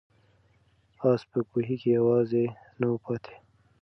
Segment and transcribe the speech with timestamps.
[1.11, 2.43] آس په کوهي کې یوازې
[2.79, 3.33] نه و پاتې.